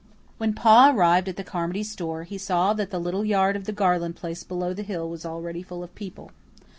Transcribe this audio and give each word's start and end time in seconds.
When 0.39 0.55
Pa 0.55 0.91
arrived 0.91 1.29
at 1.29 1.35
the 1.35 1.43
Carmody 1.43 1.83
store, 1.83 2.23
he 2.23 2.39
saw 2.39 2.73
that 2.73 2.89
the 2.89 2.97
little 2.97 3.23
yard 3.23 3.55
of 3.55 3.65
the 3.65 3.71
Garland 3.71 4.15
place 4.15 4.43
below 4.43 4.73
the 4.73 4.81
hill 4.81 5.07
was 5.07 5.27
already 5.27 5.61
full 5.61 5.83
of 5.83 5.93
people. 5.93 6.31